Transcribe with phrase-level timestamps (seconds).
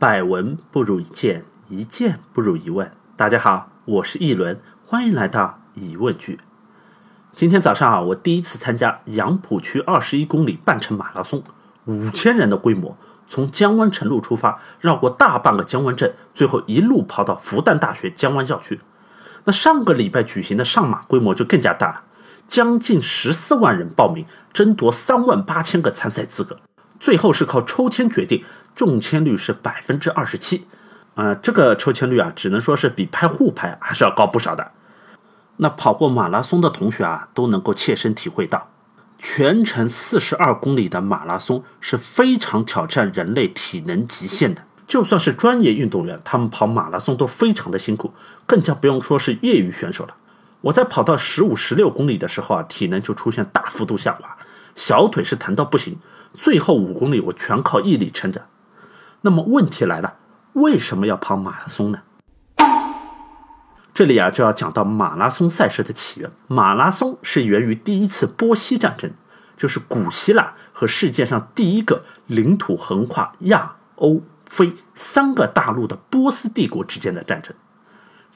[0.00, 2.88] 百闻不如一见，一见不如一问。
[3.16, 6.38] 大家好，我是一轮，欢迎来到疑问句。
[7.32, 11.42] 今天早上啊，我第一次参加杨浦区二十一公里半程马拉松，
[11.86, 18.80] 五千人的规模，从江湾城路出发，绕过大半个江湾镇，最后一路跑到复旦大学江湾校区。
[19.46, 22.02] 那上个礼拜举行的上马规模就更加大了，
[22.46, 26.60] 将近十四万人报名，争夺三万八千个参赛资格。
[27.00, 28.44] 最后是靠抽签决定，
[28.74, 30.66] 中签率是百分之二十七，
[31.14, 34.72] 啊，这个抽签率啊，只能说是比拍沪牌还是要高不少的。
[35.58, 38.68] 那跑过马拉松的同学啊，都能够切身体会到，
[39.18, 44.62] 全程四十二公里的马拉松是非常挑战人类体能极限的。
[44.86, 48.14] 就算是专业运动员，他们跑马拉松都非常的辛苦，
[48.46, 50.14] 更加不用说是业余选手了。
[50.60, 54.36] 我在跑到十五、十六公里的时候啊，体能就出现大幅度下滑，
[54.74, 55.98] 小腿是疼到不行。
[56.38, 58.46] 最后五公里我全靠毅力撑着。
[59.22, 60.18] 那么问题来了，
[60.52, 62.02] 为什么要跑马拉松呢？
[63.92, 66.30] 这里啊就要讲到马拉松赛事的起源。
[66.46, 69.10] 马拉松是源于第一次波西战争，
[69.56, 77.52] 就是古希腊和世界上第一个领土横跨亚欧非三个大陆的波斯帝国之间的战争。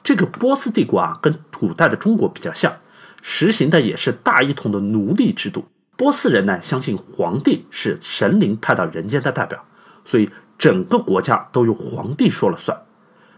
[0.03, 2.73] 这个波斯帝国啊，跟古代的中国比较像，
[3.21, 5.69] 实行的也是大一统的奴隶制度。
[6.03, 9.63] 波斯人呢，相信皇帝是神灵派到人间的代表，
[10.03, 12.77] 所以整个国家都由皇帝说了算。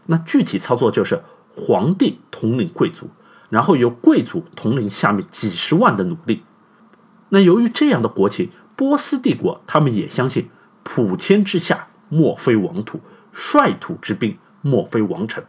[0.07, 1.21] 那具体操作就是
[1.53, 3.11] 皇帝统领贵族，
[3.51, 6.41] 然后由贵族统领下面几十万的奴隶。
[7.29, 10.49] 那由于这样的国情，波斯帝国他们也相信
[10.81, 12.99] 普天之下莫非王土，
[13.31, 15.45] 率土之滨莫非王臣。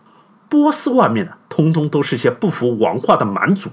[0.50, 3.70] 波斯外面呢，通通都是些不服王化的蛮族，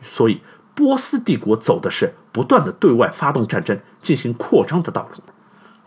[0.00, 0.40] 所以。
[0.78, 5.20] 波斯帝国走的是不断的对外发动战争、进行扩张的道路，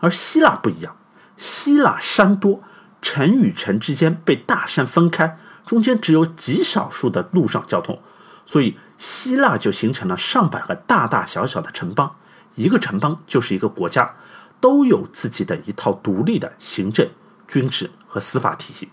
[0.00, 0.94] 而希腊不一样。
[1.38, 2.60] 希腊山多，
[3.00, 7.98] 城与城之间被大山分开，中间只有极少数的陆上交通，
[8.44, 12.16] 所以希腊就形成了上百个大大小小的城邦。
[12.56, 14.14] 一个城邦就是一个国家，
[14.60, 17.08] 都有自己的一套独立的行政、
[17.48, 18.90] 军事和司法体系。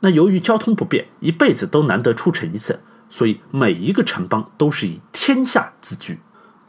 [0.00, 2.80] 那由于交通不便，一辈子都难得出城一次。
[3.10, 6.20] 所以每一个城邦都是以天下自居，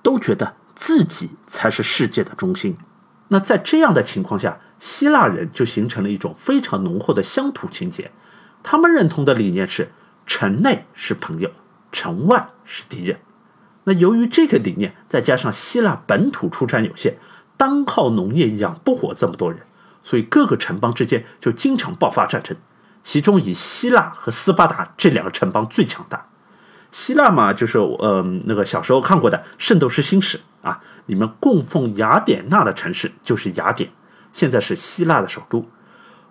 [0.01, 2.77] 都觉得自己才是世界的中心。
[3.27, 8.11] 那在这样的情况下，希腊人就形成了一种非常浓厚的乡土情结。
[8.63, 9.91] 他们认同的理念是：
[10.25, 11.51] 城内是朋友，
[11.91, 13.19] 城外是敌人。
[13.83, 17.17] 那由于这个理念，再加上希腊本土出产有限，
[17.57, 19.61] 单靠农业养不活这么多人，
[20.01, 22.55] 所以各个城邦之间就经常爆发战争。
[23.01, 26.27] 其中以希腊和斯巴达这两个城邦最强大。
[26.91, 33.89] 希腊嘛，就是呃那个小时候看过的《圣斗士星矢》啊，里面供奉雅典娜的城市就是雅典，
[34.31, 35.65] 现在是希腊的首都。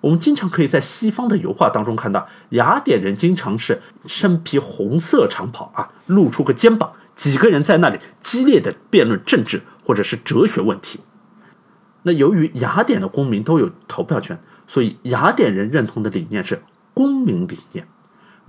[0.01, 11.01] 我们经常可以在西方的油画当中看到，雅典人经常是身披红色长袍啊，露出个肩膀，几个人在那里激烈的辩论政治或者是哲学问题。
[12.03, 14.39] 那由于雅典的公民都有投票权。
[14.71, 16.61] 所以，雅典人认同的理念是
[16.93, 17.89] 公民理念。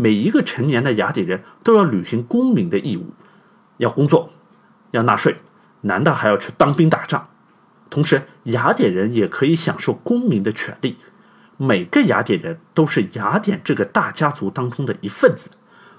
[0.02, 3.08] 每一个成年的雅典人都要履行公民的义务，
[3.76, 4.32] 要工作，
[4.92, 5.36] 要纳税，
[5.82, 7.28] 男的还要去当兵打仗。
[7.90, 10.96] 同时，雅典人也可以享受公民的权利。
[11.58, 15.50] 每个雅典人都是雅典这个大家族当中的一份子。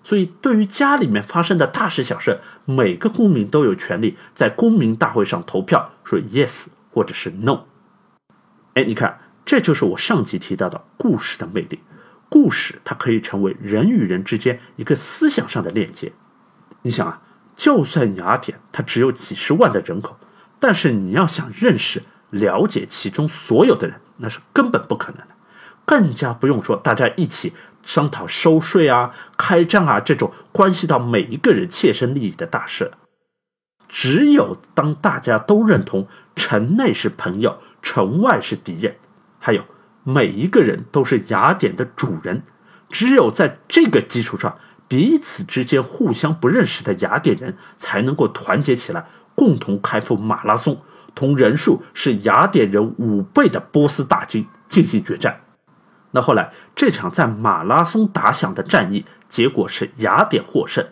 [0.03, 7.65] 所以，对于家里面发生的大事小事，每个公民都有权利在公民大会上投票，说 yes 或者是 no。
[8.73, 9.21] 哎，你看。
[9.47, 11.81] 这就是我上集提到的故事的魅力。
[12.31, 16.13] 故事它可以成为人与人之间一个思想上的链接。
[16.83, 17.21] 你想啊，
[17.55, 20.17] 就算雅典它只有几十万的人口，
[20.59, 25.35] 但是你要想认识、了解其中所有的人，那是根本不可能的。
[25.85, 27.53] 更加不用说大家一起
[27.83, 32.93] 商讨收税啊、开战啊这种关系到每一个人切身利益的大事。
[33.89, 38.95] 只有当大家都认同城内是朋友，城外是敌人。
[39.41, 39.65] 还有，
[40.11, 42.43] 每一个人都是雅典的主人。
[42.89, 44.59] 只有在这个基础上，
[44.89, 50.83] 彼此之间互相不认识的雅典人才能够团结起来，共同开赴马拉松，
[51.15, 55.43] 同人数是雅典人五倍的波斯大军进行决战。
[56.11, 60.85] 那后来这场在马拉松打响的战役，结果是雅典获胜。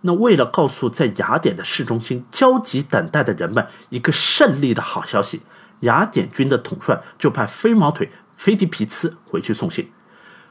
[0.00, 5.42] 那为了告诉在雅典的市中心焦急等待的人们一个胜利的好消息。
[5.80, 8.10] 雅典军的统帅就派飞毛腿
[8.40, 9.92] 菲迪皮茨回去送信，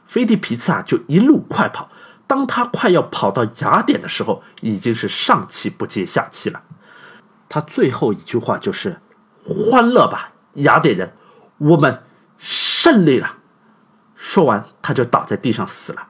[0.06, 1.90] 菲迪皮茨啊就一路快跑。
[2.28, 6.62] 当他快要跑到雅典的时候，已经是上气不接下气了。
[7.48, 9.00] 他最后一句话就是
[9.42, 11.14] ：“欢乐吧，雅典人，
[11.58, 12.04] 我们
[12.38, 13.38] 胜。”利了。
[14.14, 16.06] 说完，他就倒在地上死了。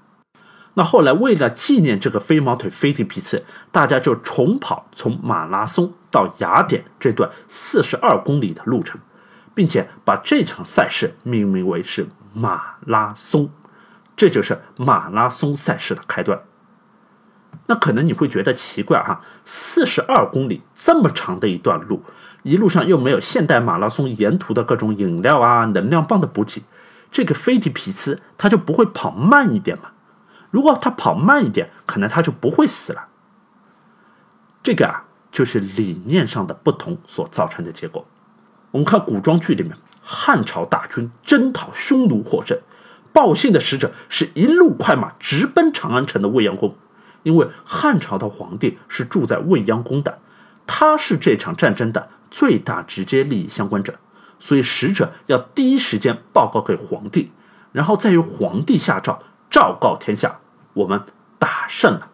[0.74, 9.00] 那后来，为了纪念这个飞毛腿菲迪皮茨，大家就重跑从马拉松到雅典这段四十二公里的路程，
[9.60, 13.50] 并且把这场赛事命名为是马拉松。
[14.16, 16.40] 这就是马拉松赛事的开端。
[17.66, 22.02] 那可能你会觉得奇怪哈，四十二公里这么长的一段路，
[22.42, 26.62] 一路上又没有现代马拉松沿途的各种饮料啊、能量棒的补给，
[27.12, 29.90] 这个菲迪皮茨他就不会跑慢一点吗？
[30.50, 33.08] 如果他跑慢一点，可能他就不会死了。
[34.62, 38.06] 这个啊，就是理念上的不同所造成的结果。
[38.72, 42.58] 我们看古装剧里面，汉朝大军征讨匈奴获胜，
[43.12, 46.74] 报信的使者是一路快马直奔长安城的未央宫，
[47.22, 50.18] 因为汉朝的皇帝是住在未央宫的，
[50.66, 53.98] 他是这场战争的最大直接利益相关者，
[54.38, 57.32] 所以使者要第一时间报告给皇帝，
[57.72, 59.22] 然后再由皇帝下诏。
[59.50, 60.38] 昭告天下，
[60.74, 61.02] 我们
[61.40, 62.08] 打胜了。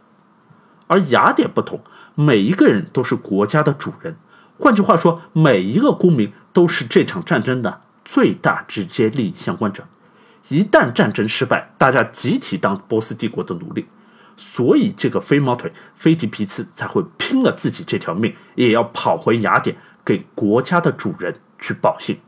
[0.87, 1.83] 而雅典不同，
[2.15, 4.17] 每一个人都是国家的主人。
[4.59, 9.87] 换句话说，每一个公民都是这场战争的最大直接利益相关者。
[10.49, 13.87] 一旦战争失败，大家集体当波斯帝国的奴隶。
[14.37, 22.21] 所以，这个飞毛腿菲迪皮茨才会拼了自己这条命，也要跑回雅典，给国家的主人去报信。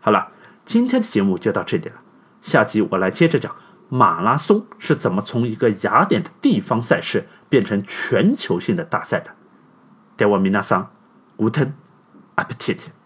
[0.00, 0.28] 好了，
[0.64, 1.96] 今天的节目就到这里了。
[2.40, 3.54] 下集我来接着讲。
[3.90, 9.30] 马拉松是怎么从一个雅典的地方赛事变成全球性的大赛的？
[10.17, 10.89] では皆さん、
[11.37, 11.73] guten
[12.35, 12.96] Appetit。